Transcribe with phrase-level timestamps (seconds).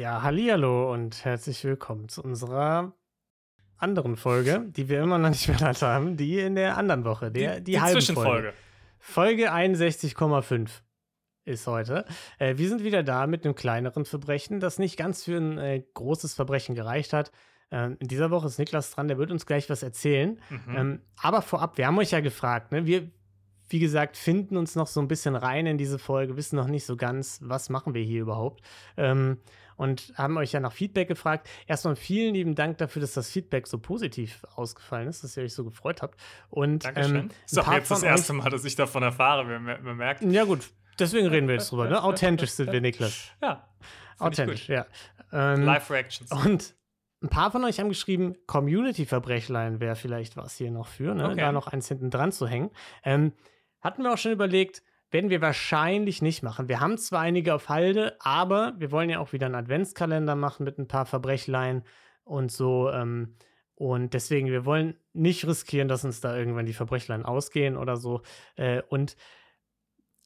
[0.00, 2.94] Ja, hallihallo und herzlich willkommen zu unserer
[3.76, 7.56] anderen Folge, die wir immer noch nicht benannt haben, die in der anderen Woche, der,
[7.56, 8.54] die, die halben Zwischenfolge.
[8.98, 10.70] Folge 61,5
[11.44, 12.06] ist heute.
[12.38, 15.82] Äh, wir sind wieder da mit einem kleineren Verbrechen, das nicht ganz für ein äh,
[15.92, 17.30] großes Verbrechen gereicht hat.
[17.70, 20.40] Ähm, in dieser Woche ist Niklas dran, der wird uns gleich was erzählen.
[20.48, 20.76] Mhm.
[20.76, 22.86] Ähm, aber vorab, wir haben euch ja gefragt, ne?
[22.86, 23.10] wir,
[23.70, 26.84] wie gesagt, finden uns noch so ein bisschen rein in diese Folge, wissen noch nicht
[26.84, 28.62] so ganz, was machen wir hier überhaupt.
[28.96, 29.38] Ähm,
[29.76, 31.48] und haben euch ja nach Feedback gefragt.
[31.66, 35.54] Erstmal vielen lieben Dank dafür, dass das Feedback so positiv ausgefallen ist, dass ihr euch
[35.54, 36.20] so gefreut habt.
[36.50, 37.16] Und Dankeschön.
[37.16, 39.44] ähm, ist doch jetzt das erste Mal, dass ich davon erfahre.
[39.44, 40.22] Man, mer- man merkt.
[40.22, 41.88] Ja, gut, deswegen reden wir jetzt drüber.
[41.88, 42.02] Ne?
[42.02, 43.30] Authentisch sind wir, Niklas.
[43.40, 43.66] Ja.
[44.18, 44.84] Authentisch, ja.
[45.32, 46.30] Ähm, Live Reactions.
[46.30, 46.74] Und
[47.22, 51.26] ein paar von euch haben geschrieben, Community-Verbrechlein wäre vielleicht was hier noch für, ne?
[51.26, 51.36] Okay.
[51.36, 52.70] da noch eins hinten dran zu hängen.
[53.02, 53.32] Ähm,
[53.80, 56.68] hatten wir auch schon überlegt, werden wir wahrscheinlich nicht machen.
[56.68, 60.64] Wir haben zwar einige auf Halde, aber wir wollen ja auch wieder einen Adventskalender machen
[60.64, 61.82] mit ein paar Verbrechlein
[62.24, 62.90] und so.
[62.90, 63.34] Ähm,
[63.74, 68.22] und deswegen, wir wollen nicht riskieren, dass uns da irgendwann die Verbrechlein ausgehen oder so.
[68.56, 69.16] Äh, und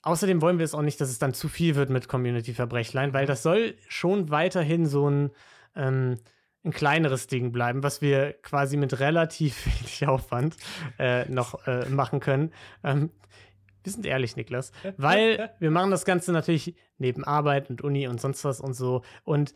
[0.02, 3.26] außerdem wollen wir es auch nicht, dass es dann zu viel wird mit Community-Verbrechlein, weil
[3.26, 5.30] das soll schon weiterhin so ein,
[5.76, 6.18] ähm,
[6.64, 10.56] ein kleineres Ding bleiben, was wir quasi mit relativ wenig Aufwand
[10.98, 12.52] äh, noch äh, machen können.
[12.82, 13.10] Ähm,
[13.82, 18.20] wir sind ehrlich, Niklas, weil wir machen das Ganze natürlich neben Arbeit und Uni und
[18.20, 19.02] sonst was und so.
[19.24, 19.54] Und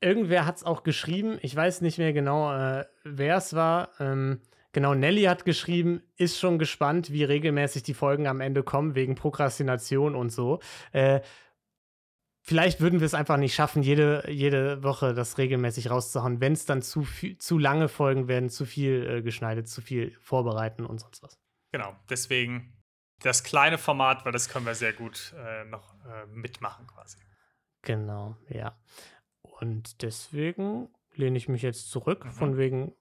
[0.00, 3.90] irgendwer hat es auch geschrieben, ich weiß nicht mehr genau, äh, wer es war.
[4.00, 4.40] Ähm,
[4.72, 9.14] genau, Nelly hat geschrieben, ist schon gespannt, wie regelmäßig die Folgen am Ende kommen, wegen
[9.14, 10.58] Prokrastination und so.
[10.90, 11.20] Äh,
[12.50, 16.66] vielleicht würden wir es einfach nicht schaffen, jede, jede Woche das regelmäßig rauszuhauen, wenn es
[16.66, 20.98] dann zu, viel, zu lange Folgen werden, zu viel äh, geschneidet, zu viel vorbereiten und
[20.98, 21.38] sonst was.
[21.70, 21.94] Genau.
[22.08, 22.76] Deswegen
[23.22, 27.18] das kleine Format, weil das können wir sehr gut äh, noch äh, mitmachen quasi.
[27.82, 28.76] Genau, ja.
[29.42, 32.30] Und deswegen lehne ich mich jetzt zurück, Mhm.
[32.32, 32.92] von wegen,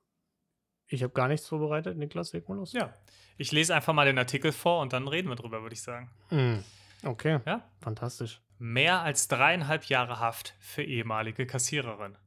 [0.85, 1.97] ich habe gar nichts vorbereitet.
[1.97, 2.73] Niklas, leg mal los.
[2.73, 2.93] Ja.
[3.37, 6.11] Ich lese einfach mal den Artikel vor und dann reden wir drüber, würde ich sagen.
[6.29, 6.59] Mm,
[7.07, 7.67] okay, Ja.
[7.81, 8.41] fantastisch.
[8.59, 12.17] Mehr als dreieinhalb Jahre Haft für ehemalige Kassiererin.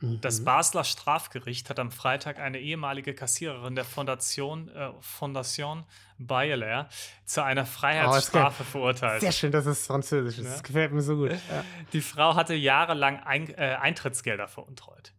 [0.00, 0.44] Das Mhm.
[0.44, 5.84] Basler Strafgericht hat am Freitag eine ehemalige Kassiererin der Fondation, äh, Fondation
[6.18, 6.90] Bayeler
[7.24, 9.22] zu einer Freiheitsstrafe verurteilt.
[9.22, 10.44] Sehr schön, dass es französisch ist.
[10.44, 10.50] Ja.
[10.50, 11.30] Das gefällt mir so gut.
[11.50, 11.64] Ja.
[11.94, 15.12] Die Frau hatte jahrelang ein, äh, Eintrittsgelder veruntreut.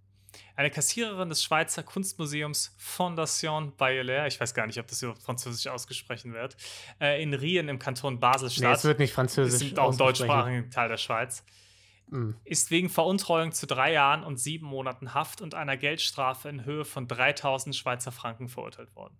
[0.57, 5.68] Eine Kassiererin des Schweizer Kunstmuseums Fondation Bayeler, ich weiß gar nicht, ob das überhaupt französisch
[5.68, 6.57] ausgesprochen wird,
[7.00, 9.67] äh, in Rien im Kanton Nee, Basel-Stadt, es wird nicht das französisch.
[9.69, 11.44] ist auch im deutschsprachigen Teil der Schweiz,
[12.09, 12.31] Mm.
[12.46, 16.85] ist wegen Veruntreuung zu drei Jahren und sieben Monaten Haft und einer Geldstrafe in Höhe
[16.85, 19.17] von 3000 Schweizer Franken verurteilt worden.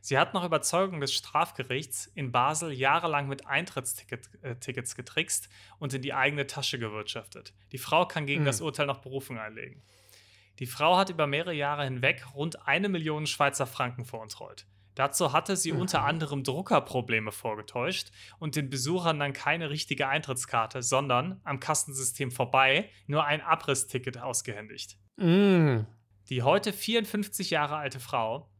[0.00, 5.48] Sie hat nach Überzeugung des Strafgerichts in Basel jahrelang mit Eintrittstickets äh, getrickst
[5.78, 7.52] und in die eigene Tasche gewirtschaftet.
[7.70, 8.46] Die Frau kann gegen Hm.
[8.46, 9.80] das Urteil noch Berufung einlegen.
[10.58, 14.66] Die Frau hat über mehrere Jahre hinweg rund eine Million Schweizer Franken veruntreut.
[14.94, 21.40] Dazu hatte sie unter anderem Druckerprobleme vorgetäuscht und den Besuchern dann keine richtige Eintrittskarte, sondern
[21.44, 24.98] am Kassensystem vorbei nur ein Abrissticket ausgehändigt.
[25.16, 25.80] Mm.
[26.28, 28.50] Die heute 54 Jahre alte Frau,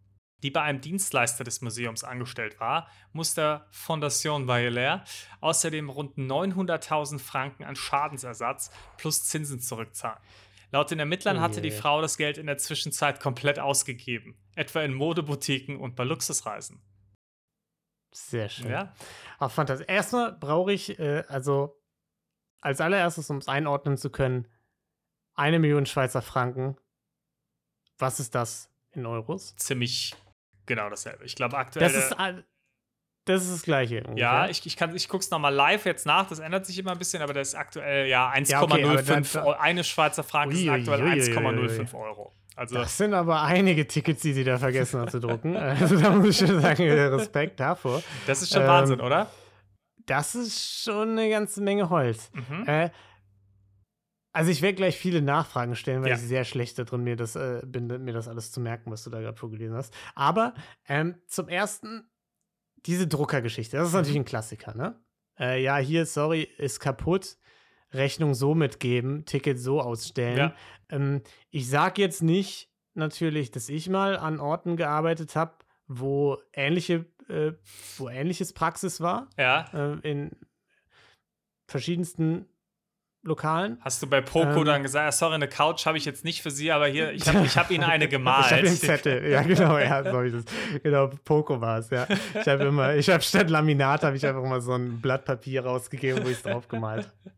[0.43, 5.05] die bei einem Dienstleister des Museums angestellt war, muss der Fondation Bayeler
[5.41, 10.19] außerdem rund 900.000 Franken an Schadensersatz plus Zinsen zurückzahlen.
[10.73, 11.77] Laut den Ermittlern Oh hatte die je.
[11.77, 16.83] Frau das Geld in der Zwischenzeit komplett ausgegeben, etwa in Modeboutiquen und bei Luxusreisen.
[18.11, 18.71] Sehr schön.
[18.71, 18.95] Ja?
[19.39, 19.87] Auch fantastisch.
[19.89, 21.79] Erstmal brauche ich, äh, also
[22.61, 24.49] als allererstes, um es einordnen zu können,
[25.35, 26.77] eine Million Schweizer Franken.
[27.99, 29.55] Was ist das in Euros?
[29.57, 30.15] Ziemlich
[30.67, 31.25] genau dasselbe.
[31.25, 31.91] Ich glaube aktuell.
[31.91, 32.17] Das ist,
[33.25, 33.97] das ist das Gleiche.
[33.97, 34.51] ja, ungefähr.
[34.51, 36.29] ich, ich, kann- ich gucke es nochmal live jetzt nach.
[36.29, 39.57] Das ändert sich immer ein bisschen, aber das ist aktuell ja 1,05 Ja, okay.
[39.61, 42.33] Eine Schweizer Franken sind ui, aktuell ui, ui, ui, 1,05 Euro.
[42.55, 45.57] Also, Das sind aber einige Tickets, die sie da vergessen hat zu drucken.
[45.57, 48.03] Also da muss ich schon sagen, Respekt davor.
[48.27, 49.31] das ist schon ähm, Wahnsinn, oder?
[50.05, 52.31] Das ist schon eine ganze Menge Holz.
[52.35, 52.67] Mhm.
[52.69, 52.91] Äh,
[54.35, 56.17] also ich werde gleich viele Nachfragen stellen, weil Ja.
[56.17, 59.11] ich sehr schlecht darin mir das, äh, bin, mir das alles zu merken, was du
[59.11, 59.95] da gerade vorgelesen hast.
[60.15, 60.55] Aber
[60.89, 62.11] ähm, zum ersten,
[62.87, 65.01] diese Druckergeschichte, das ist natürlich ein Klassiker, ne?
[65.39, 67.37] Äh, ja, hier, sorry, ist kaputt.
[67.95, 70.39] Rechnung so mitgeben, Ticket so ausstellen.
[70.39, 70.55] Ja.
[70.89, 75.53] Ähm, ich sage jetzt nicht natürlich, dass ich mal an Orten gearbeitet habe,
[75.87, 77.53] wo ähnliche, äh,
[77.99, 80.31] wo ähnliches Praxis war Ja, äh, in
[81.67, 82.47] verschiedensten
[83.25, 83.79] Lokalen.
[83.81, 84.65] Hast du bei Poco Ähm.
[84.65, 87.29] dann gesagt, ah, sorry, eine Couch habe ich jetzt nicht für Sie, aber hier, ich
[87.29, 88.47] habe ich hab Ihnen eine gemalt.
[88.47, 90.45] Ich habe den Zettel, ja genau, ja, so ist es.
[90.83, 92.07] Genau, Poco war es, ja.
[92.35, 95.65] Ich habe immer, ich habe statt Laminat habe ich einfach mal so ein Blatt Papier
[95.65, 97.33] rausgegeben, wo ich es drauf gemalt habe.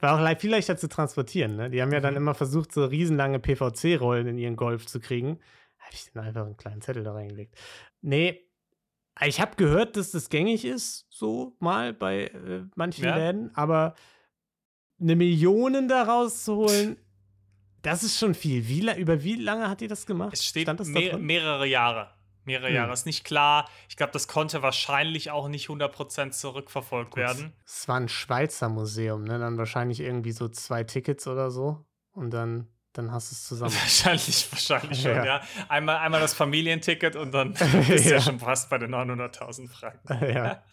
[0.00, 1.70] War auch viel leichter zu transportieren, ne?
[1.70, 2.18] Die haben ja dann Mhm.
[2.18, 5.38] immer versucht, so riesenlange PVC-Rollen in ihren Golf zu kriegen.
[5.78, 7.54] Habe ich dann einfach einen kleinen Zettel da reingelegt.
[8.02, 8.46] Nee,
[9.26, 13.16] ich habe gehört, dass das gängig ist, so mal bei äh, manchen Ja.
[13.16, 13.94] Läden, aber
[15.00, 16.96] eine Million da rauszuholen,
[17.82, 18.68] das ist schon viel.
[18.68, 20.32] Wie, über wie lange hat ihr das gemacht?
[20.34, 22.10] Es steht Stand das da mehr, mehrere Jahre.
[22.44, 22.74] Mehrere Hm.
[22.74, 22.92] Jahre.
[22.92, 23.68] Ist nicht klar.
[23.88, 27.52] Ich glaube, das konnte wahrscheinlich auch nicht 100% zurückverfolgt werden.
[27.66, 29.38] Es war ein Schweizer Museum, ne?
[29.38, 31.84] Dann wahrscheinlich irgendwie so zwei Tickets oder so.
[32.12, 33.72] Und dann, dann hast du es zusammen.
[33.74, 35.24] Wahrscheinlich, wahrscheinlich schon, ja.
[35.24, 35.40] Ja.
[35.68, 37.52] Einmal, einmal das Familienticket und dann
[37.88, 38.20] bist du ja Ja.
[38.20, 40.30] schon fast bei den 900.000 Franken.
[40.34, 40.62] ja.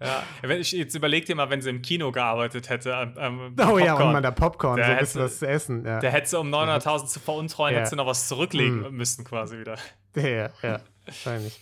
[0.00, 2.96] Ja, wenn ich jetzt überleg dir mal, wenn sie im Kino gearbeitet hätte.
[2.96, 5.84] am- am Oh ja, und Popcorn, mal da Popcorn, so ein bisschen was zu essen.
[5.84, 7.80] Ja, Der hätte sie, um 900.000 zu veruntreuen, Ja.
[7.80, 8.94] hätte sie noch was zurücklegen Hm.
[8.94, 9.76] müssen, quasi wieder.
[10.16, 11.60] ja, ja, wahrscheinlich.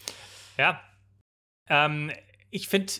[0.57, 0.81] Ja.
[1.69, 2.11] Ähm,
[2.51, 2.93] ich finde,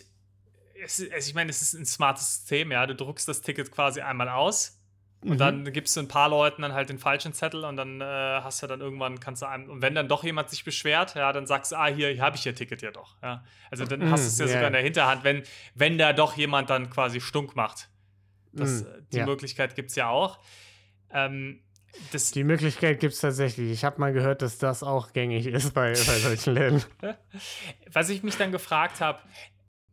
[0.83, 2.85] also ich meine, es ist ein smartes System, ja.
[2.85, 4.79] Du druckst das Ticket quasi einmal aus
[5.23, 5.37] und Mhm.
[5.37, 8.61] dann gibst du ein paar Leuten dann halt den falschen Zettel und dann äh, hast
[8.63, 11.45] du dann irgendwann, kannst du einem, und wenn dann doch jemand sich beschwert, ja, dann
[11.47, 13.15] sagst du, ah, hier, hier habe ich ihr Ticket ja doch.
[13.23, 13.43] Ja.
[13.71, 14.67] Also dann Mhm, hast du es ja ja, sogar ja.
[14.67, 15.43] in der Hinterhand, wenn,
[15.75, 17.89] wenn da doch jemand dann quasi stunk macht.
[18.51, 19.25] Das, Mhm, äh, die ja.
[19.25, 20.39] Möglichkeit gibt es ja auch.
[21.11, 21.61] Ähm,
[22.11, 23.71] das, Die Möglichkeit gibt es tatsächlich.
[23.71, 26.83] Ich habe mal gehört, dass das auch gängig ist bei, bei solchen Läden.
[27.91, 29.19] Was ich mich dann gefragt habe,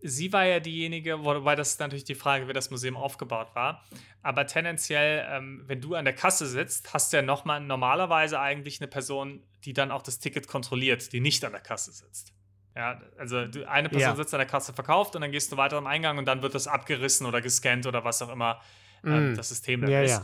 [0.02, 3.84] sie war ja diejenige, wobei das ist natürlich die Frage, wie das Museum aufgebaut war.
[4.22, 8.80] Aber tendenziell, ähm, wenn du an der Kasse sitzt, hast du ja nochmal normalerweise eigentlich
[8.80, 12.32] eine Person, die dann auch das Ticket kontrolliert, die nicht an der Kasse sitzt.
[12.76, 14.16] Ja, also du, eine Person Ja.
[14.16, 16.54] sitzt an der Kasse, verkauft und dann gehst du weiter am Eingang und dann wird
[16.54, 18.60] das abgerissen oder gescannt oder was auch immer
[19.04, 19.34] ähm, Mm.
[19.34, 20.10] das System dann Ja, ist.
[20.10, 20.22] ja.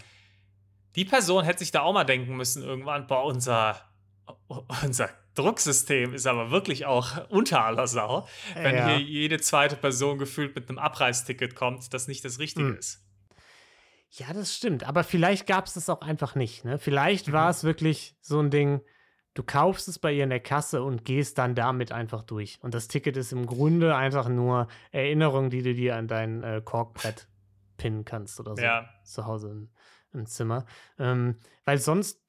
[0.95, 3.81] Die Person hätte sich da auch mal denken müssen irgendwann, boah, unser,
[4.83, 8.89] unser Drucksystem ist aber wirklich auch unter aller Sau, wenn Ja.
[8.89, 12.77] hier jede zweite Person gefühlt mit einem Abreisticket kommt, das nicht das Richtige Mhm.
[12.77, 13.03] ist.
[14.11, 14.85] Ja, das stimmt.
[14.85, 16.65] Aber vielleicht gab es das auch einfach nicht.
[16.65, 16.79] Ne?
[16.79, 17.51] Vielleicht war Mhm.
[17.51, 18.81] es wirklich so ein Ding,
[19.35, 22.59] du kaufst es bei ihr in der Kasse und gehst dann damit einfach durch.
[22.63, 26.63] Und das Ticket ist im Grunde einfach nur Erinnerung, die du dir an dein äh,
[26.65, 27.29] Korkbrett
[27.77, 28.63] pinnen kannst oder so.
[28.63, 28.89] Ja.
[29.05, 29.69] Zu Hause im,
[30.15, 30.65] im Zimmer.
[30.99, 31.37] Ähm,
[31.67, 32.23] weil sonst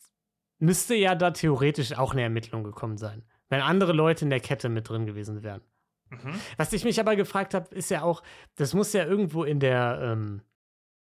[0.59, 3.23] müsste ja da theoretisch auch eine Ermittlung gekommen sein.
[3.49, 5.61] Wenn andere Leute in der Kette mit drin gewesen wären.
[6.09, 6.39] Mhm.
[6.57, 8.23] Was ich mich aber gefragt habe, ist ja auch,
[8.55, 10.41] das muss ja irgendwo in der, ähm,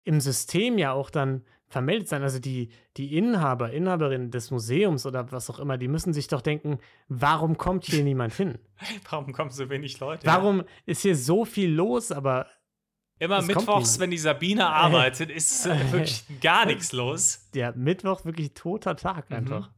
[0.05, 2.23] im System ja auch dann vermeldet sein.
[2.23, 6.43] Also die, die Inhaber, Inhaberinnen des Museums oder was auch immer, die müssen sich doch
[6.43, 6.79] denken,
[7.09, 8.59] warum kommt hier niemand hin?
[9.11, 10.27] Warum kommen so wenig Leute?
[10.27, 12.47] Warum ist hier so viel los, aber
[13.23, 17.49] Immer kommt mittwochs, wenn die Sabine arbeitet, ist äh, wirklich gar nichts los.
[17.55, 19.37] der Mittwoch wirklich toter Tag Mhm.
[19.37, 19.71] einfach.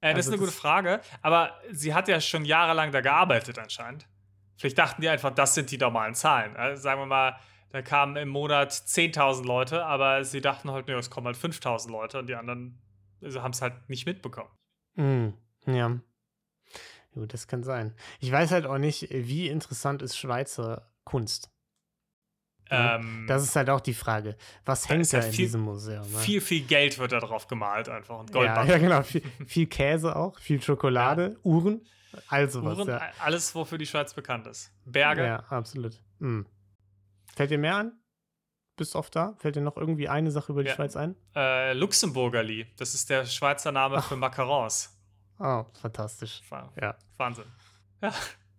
[0.00, 3.00] Äh, das Also ist eine gute das- Frage, aber sie hat ja schon jahrelang da
[3.00, 4.08] gearbeitet anscheinend.
[4.56, 6.56] Vielleicht dachten die einfach, das sind die normalen Zahlen.
[6.56, 7.38] Also sagen wir mal,
[7.70, 11.90] da kamen im Monat 10.000 Leute, aber sie dachten halt, nee, es kommen halt 5.000
[11.92, 12.80] Leute und die anderen
[13.22, 14.50] also haben es halt nicht mitbekommen.
[14.96, 15.28] Mm,
[15.66, 15.98] ja.
[17.14, 17.94] Gut, das kann sein.
[18.20, 21.50] Ich weiß halt auch nicht, wie interessant ist Schweizer Kunst.
[22.70, 24.36] Ja, Ähm, Das ist halt auch die Frage.
[24.64, 26.02] Was hängt da halt in viel- diesem Museum?
[26.10, 26.18] Ne?
[26.18, 28.68] viel, viel Geld wird da drauf gemalt einfach und ja, Goldbarren.
[28.68, 29.02] ja, genau.
[29.02, 31.80] Viel, viel Käse auch, viel Schokolade, Uhren,
[32.28, 32.76] all sowas.
[32.78, 33.00] Uhren, ja.
[33.20, 34.70] alles, wofür die Schweiz bekannt ist.
[34.84, 35.24] Berge.
[35.24, 36.00] ja, absolut.
[36.18, 36.42] Mm.
[37.34, 37.92] Fällt dir mehr an?
[38.76, 39.34] Bist oft da?
[39.38, 40.74] Fällt dir noch irgendwie eine Sache über die Ja.
[40.76, 41.16] Schweiz ein?
[41.34, 44.94] Äh, Luxemburgerli, das ist der Schweizer Name für Macarons.
[45.40, 46.42] Oh, fantastisch.
[46.48, 47.44] Wa- Ja, Wahnsinn.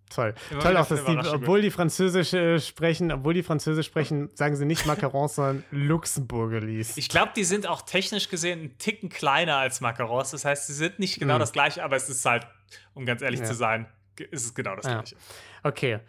[0.10, 0.34] Toll.
[0.52, 4.56] Immer toll auch, dass die, obwohl die Französisch äh, sprechen, obwohl die Französisch sprechen, sagen
[4.56, 6.98] sie nicht Macarons, sondern Luxemburgerlis.
[6.98, 10.32] Ich glaube, die sind auch technisch gesehen einen Ticken kleiner als Macarons.
[10.32, 11.40] Das heißt, sie sind nicht genau Mhm.
[11.40, 12.48] das gleiche, aber es ist halt,
[12.94, 13.46] um ganz ehrlich Ja.
[13.46, 13.88] zu sein,
[14.32, 14.94] ist es genau das Ja.
[14.96, 15.16] gleiche.
[15.64, 16.00] Okay.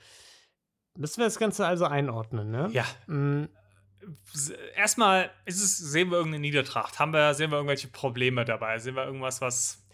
[0.99, 2.69] Müssen wir das Ganze also einordnen, ne?
[2.73, 2.85] Ja.
[3.07, 3.45] Mm,
[4.75, 6.99] Erstmal ist es, sehen wir irgendeine Niedertracht.
[6.99, 8.78] Haben wir, sehen wir irgendwelche Probleme dabei?
[8.78, 9.85] Sehen wir irgendwas, was.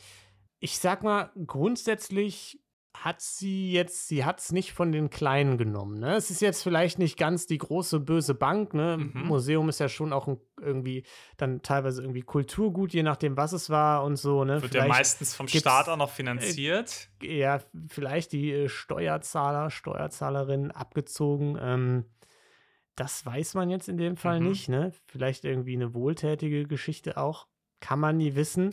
[0.60, 2.60] ich sag mal, grundsätzlich
[3.04, 5.98] hat sie jetzt, sie hat es nicht von den Kleinen genommen.
[6.00, 6.14] Ne?
[6.16, 8.74] Es ist jetzt vielleicht nicht ganz die große böse Bank.
[8.74, 8.96] Ne?
[8.98, 9.26] Mhm.
[9.26, 11.04] Museum ist ja schon auch ein, irgendwie
[11.36, 14.44] dann teilweise irgendwie Kulturgut, je nachdem, was es war und so.
[14.44, 14.62] Ne?
[14.62, 17.08] Wird ja Vielleicht- meistens vom Staat auch noch finanziert.
[17.22, 21.58] ja, vielleicht die äh, Steuerzahler, Steuerzahlerinnen abgezogen.
[21.60, 22.04] Ähm,
[22.96, 24.48] das weiß man jetzt in dem Fall Mhm.
[24.48, 24.92] nicht, ne?
[25.06, 27.46] Vielleicht irgendwie eine wohltätige Geschichte auch.
[27.80, 28.70] Kann man nie wissen.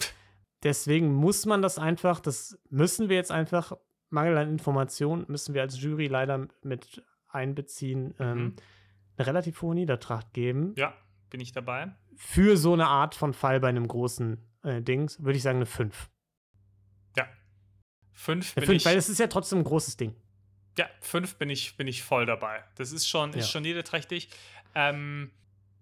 [0.64, 3.74] Deswegen muss man das einfach, das müssen wir jetzt einfach,
[4.14, 8.14] Mangel an Informationen, müssen wir als Jury leider mit einbeziehen.
[8.20, 8.56] Ähm, Mhm.
[9.18, 10.74] eine relativ hohe Niedertracht geben.
[10.78, 10.94] Ja,
[11.30, 11.92] bin ich dabei.
[12.16, 15.66] Für so eine Art von Fall bei einem großen äh, Dings würde ich sagen eine
[15.66, 16.10] 5.
[17.18, 17.28] Ja.
[18.14, 18.86] 5 Eine bin 5, ich.
[18.86, 20.16] weil es ist ja trotzdem ein großes Ding.
[20.78, 22.64] Ja, 5 bin ich, bin ich voll dabei.
[22.76, 23.52] Das ist schon, ist Ja.
[23.52, 24.30] schon niederträchtig.
[24.76, 25.30] Ähm,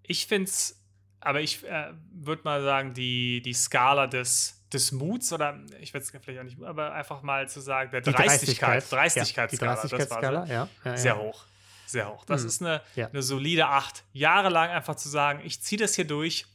[0.03, 0.83] ich finde es,
[1.21, 6.03] aber ich äh, würde mal sagen, die, die Skala des, des Muts, oder ich würde
[6.05, 9.81] es vielleicht auch nicht, aber einfach mal zu sagen, der Die Dreistigkeit, Ja, Dreistigkeitsskala, die
[9.89, 10.51] das war Dreistigkeitsskala, sie.
[10.53, 10.69] ja.
[10.85, 11.19] ja, sehr ja.
[11.19, 11.45] hoch.
[11.85, 12.23] Sehr hoch.
[12.25, 12.47] Das Mhm.
[12.47, 13.07] ist eine, Ja.
[13.09, 14.03] eine solide 8.
[14.13, 16.45] Jahrelang einfach zu sagen, ich ziehe das hier durch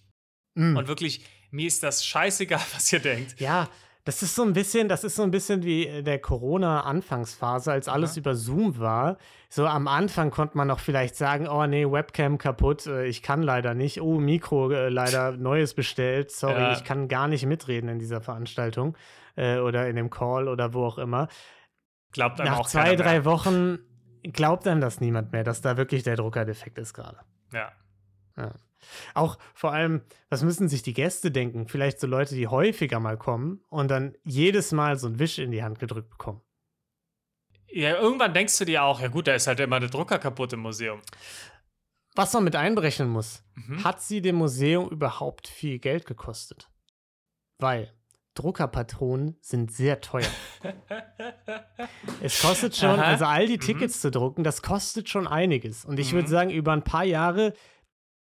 [0.55, 0.77] Mm.
[0.79, 3.39] und wirklich, mir ist das scheißegal, was ihr denkt.
[3.39, 3.69] Ja,
[4.07, 7.89] das ist so ein bisschen, das ist so ein bisschen wie äh, der Corona-Anfangsphase, als
[7.89, 8.19] alles Aha.
[8.21, 9.19] über Zoom war.
[9.49, 13.43] So am Anfang konnte man noch vielleicht sagen, oh nee, Webcam kaputt, äh, ich kann
[13.43, 14.01] leider nicht.
[14.01, 16.31] Oh, Mikro äh, leider neues bestellt.
[16.31, 16.73] Sorry, Ja.
[16.73, 18.97] ich kann gar nicht mitreden in dieser Veranstaltung
[19.35, 21.27] äh, oder in dem Call oder wo auch immer.
[22.13, 23.25] Glaubt einem Nach auch zwei, drei mehr.
[23.25, 23.79] Wochen
[24.23, 27.19] glaubt einem das niemand mehr, dass da wirklich der Druckerdefekt ist gerade.
[27.53, 27.73] Ja.
[29.15, 31.67] Auch vor allem, was müssen sich die Gäste denken?
[31.69, 35.51] Vielleicht so Leute, die häufiger mal kommen und dann jedes Mal so ein Wisch in
[35.51, 36.41] die Hand gedrückt bekommen.
[37.69, 40.53] ja, irgendwann denkst du dir auch, ja gut, da ist halt immer der Drucker kaputt
[40.55, 41.01] im Museum.
[42.15, 43.85] Was man mit einberechnen muss, Mhm.
[43.85, 46.71] hat sie dem Museum überhaupt viel Geld gekostet?
[47.59, 47.93] Weil
[48.35, 50.29] Druckerpatronen sind sehr teuer.
[52.23, 53.03] Es kostet schon, Aha.
[53.03, 53.61] also all die Mhm.
[53.61, 55.85] Tickets zu drucken, das kostet schon einiges.
[55.85, 56.33] Und ich würde Mhm.
[56.33, 57.53] sagen, über ein paar Jahre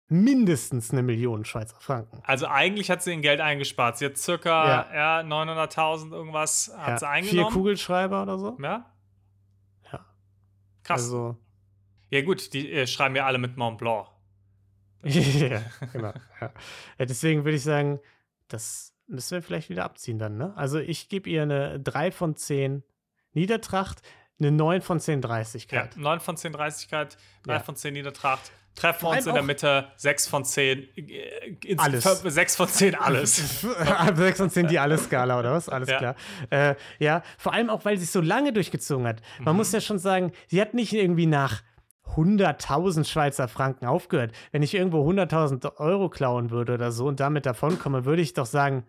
[0.08, 2.20] mindestens eine Million Schweizer Franken.
[2.24, 3.98] Also eigentlich hat sie ihr Geld eingespart.
[3.98, 5.20] Sie hat circa Ja.
[5.22, 5.26] ja.
[5.26, 7.52] 900.000 irgendwas hat sie Ja, vier eingenommen.
[7.54, 8.56] Kugelschreiber oder so?
[8.60, 8.92] Ja?
[9.92, 10.04] Ja.
[10.82, 11.02] Krass.
[11.02, 11.36] Also,
[12.10, 14.08] ja gut, die äh, schreiben ja alle mit Mont Blanc.
[15.04, 16.12] ja, genau.
[16.40, 16.52] Ja.
[16.98, 18.00] Ja, deswegen würde ich sagen,
[18.48, 20.56] das müssen wir vielleicht wieder abziehen dann, ne?
[20.56, 22.82] Also ich gebe ihr eine 3 von 10
[23.32, 24.00] Niedertracht,
[24.38, 25.96] eine 9 von 10 Ja, Dreistigkeit.
[25.96, 27.60] 9 von 10 Dreistigkeit, 3 Ja.
[27.60, 28.50] von 10 Niedertracht.
[28.74, 30.88] Treffen wir uns in der Mitte, 6 von 10.
[30.96, 32.02] Äh, ins- Alles.
[32.04, 33.62] 6 von 10 alles.
[34.14, 35.68] 6 von 10 die Alles-Skala, oder was?
[35.68, 35.98] Alles Ja.
[35.98, 36.16] klar.
[36.50, 39.20] Äh, ja, vor allem auch, weil sie es so lange durchgezogen hat.
[39.38, 39.58] Man Mhm.
[39.58, 41.62] muss ja schon sagen, sie hat nicht irgendwie nach
[42.16, 44.32] 100.000 Schweizer Franken aufgehört.
[44.52, 48.46] Wenn ich irgendwo 100.000 Euro klauen würde oder so und damit davonkomme, würde ich doch
[48.46, 48.86] sagen,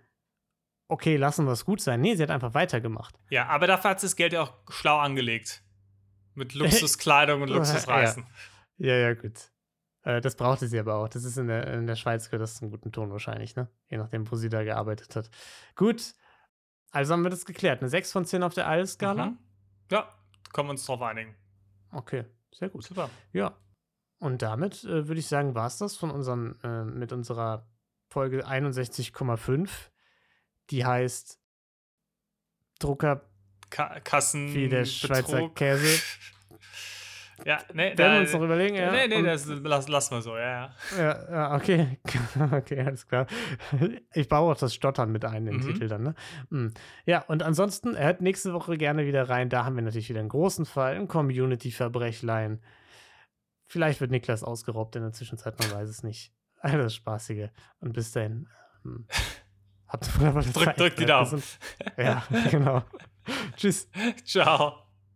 [0.88, 2.02] okay, lassen wir es gut sein.
[2.02, 3.16] Nee, sie hat einfach weitergemacht.
[3.30, 5.62] ja, aber dafür hat sie das Geld ja auch schlau angelegt.
[6.34, 7.56] Mit Luxuskleidung und Ja.
[7.56, 8.26] Luxusreisen.
[8.78, 9.34] Ja, ja, gut.
[10.06, 11.10] Äh, das brauchte sie aber auch.
[11.10, 13.68] Das ist in der, in der Schweiz gehört das zum guten Ton wahrscheinlich, ne?
[13.90, 15.30] Je nachdem, wo sie da gearbeitet hat.
[15.76, 16.14] Gut.
[16.92, 17.82] Also haben wir das geklärt.
[17.82, 19.26] Eine 6 von 10 auf der Alles-Skala?
[19.26, 19.38] Mhm.
[19.92, 20.10] Ja,
[20.54, 21.36] können wir uns drauf einigen.
[21.92, 22.86] Okay, sehr gut.
[22.86, 23.10] Super.
[23.34, 23.58] Ja.
[24.20, 27.68] Und damit äh, würde ich sagen, war es das von unserem, äh, mit unserer
[28.08, 29.70] Folge 61,5.
[30.70, 31.40] Die heißt
[32.80, 33.22] Drucker
[33.70, 34.54] Ka Kassen.
[34.54, 36.02] wie der Schweizer Käse.
[37.44, 38.92] Ja, nee, Werden wir uns noch überlegen, ja.
[38.92, 40.98] Nee, nee, das lass, lass mal so, ja, ja.
[40.98, 42.00] Ja, ja, okay.
[42.52, 43.28] okay, alles klar.
[44.14, 45.62] Ich baue auch das Stottern mit ein, den Mhm.
[45.62, 46.16] Titel dann, ne?
[46.50, 46.68] Mm.
[47.06, 49.50] Ja, und ansonsten, hört nächste Woche gerne wieder rein.
[49.50, 52.62] Da haben wir natürlich wieder einen großen Fall, ein Community-Verbrechlein.
[53.66, 56.32] Vielleicht wird Niklas ausgeraubt in der Zwischenzeit, man weiß es nicht.
[56.62, 57.50] All das Spaßige.
[57.80, 58.48] Und bis dahin.
[58.86, 59.08] ähm,
[59.88, 60.80] Habt Drück- Zeit.
[60.80, 61.44] drück die Daumen.
[61.98, 62.84] Ja, genau.
[63.58, 63.90] Tschüss.
[64.26, 64.85] Ciao.